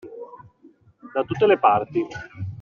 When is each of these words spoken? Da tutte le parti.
Da 1.13 1.21
tutte 1.23 1.45
le 1.45 1.59
parti. 1.59 2.07